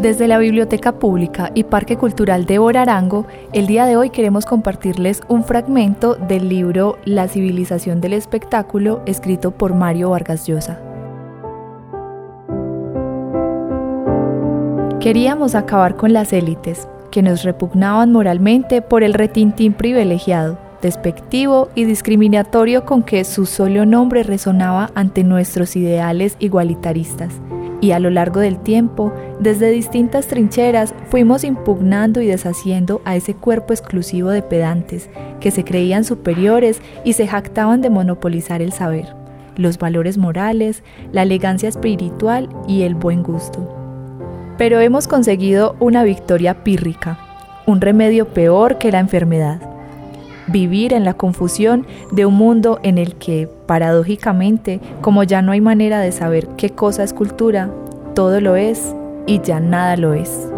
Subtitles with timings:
[0.00, 5.22] Desde la Biblioteca Pública y Parque Cultural de Borarango, el día de hoy queremos compartirles
[5.28, 10.78] un fragmento del libro La civilización del espectáculo, escrito por Mario Vargas Llosa.
[15.00, 21.84] Queríamos acabar con las élites, que nos repugnaban moralmente por el retintín privilegiado, despectivo y
[21.84, 27.40] discriminatorio con que su solo nombre resonaba ante nuestros ideales igualitaristas
[27.80, 33.34] y a lo largo del tiempo, desde distintas trincheras, fuimos impugnando y deshaciendo a ese
[33.34, 35.10] cuerpo exclusivo de pedantes
[35.40, 39.14] que se creían superiores y se jactaban de monopolizar el saber,
[39.56, 43.72] los valores morales, la elegancia espiritual y el buen gusto.
[44.58, 47.18] Pero hemos conseguido una victoria pírrica,
[47.66, 49.75] un remedio peor que la enfermedad
[50.48, 55.60] vivir en la confusión de un mundo en el que, paradójicamente, como ya no hay
[55.60, 57.70] manera de saber qué cosa es cultura,
[58.14, 58.94] todo lo es
[59.26, 60.48] y ya nada lo es.